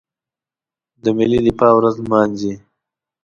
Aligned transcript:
د 1.03 1.05
ملي 1.17 1.39
دفاع 1.47 1.71
ورځ 1.75 1.95
نمانځي. 2.05 2.53